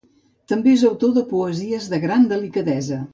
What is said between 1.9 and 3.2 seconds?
de gran delicadesa.